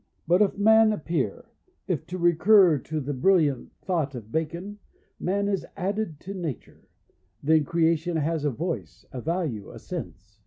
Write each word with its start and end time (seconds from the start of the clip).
But 0.27 0.41
if 0.41 0.57
man 0.57 0.91
appear, 0.93 1.45
U, 1.87 1.95
to 1.95 2.17
recur 2.17 2.79
to 2.79 2.99
the 2.99 3.13
brilliant 3.13 3.71
thought 3.83 4.15
of 4.15 4.31
Bacon, 4.31 4.79
"man 5.19 5.47
is 5.47 5.63
added 5.77 6.19
to 6.21 6.33
nature,'" 6.33 6.87
then 7.43 7.65
Creation 7.65 8.17
has 8.17 8.43
a 8.43 8.49
voice, 8.49 9.05
a 9.11 9.21
value, 9.21 9.69
a 9.69 9.77
sense. 9.77 10.39